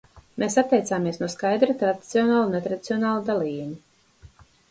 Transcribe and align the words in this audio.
Mēs 0.43 0.55
atteicāmies 0.59 1.19
no 1.23 1.27
skaidra, 1.33 1.75
tradicionāla 1.83 2.47
un 2.47 2.51
netradicionāla 2.57 3.23
dalījuma. 3.27 4.37